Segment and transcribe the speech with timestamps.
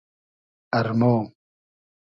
[0.77, 1.01] ارمۉ